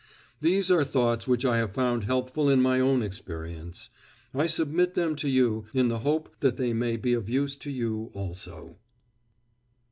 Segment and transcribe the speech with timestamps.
[0.39, 3.91] These are thoughts which I have found helpful in my own experience;
[4.33, 7.69] I submit them to you, in the hope that they may be of use to
[7.69, 8.77] you also.